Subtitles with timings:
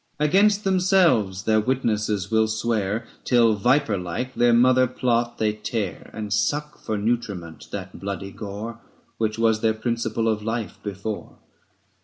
[0.19, 6.33] Against themselves their witnesses will swear Till, viper like, their mother plot they tear, And
[6.33, 8.79] suck for nutriment that bloody gore
[9.19, 11.37] Which was their principle of life before.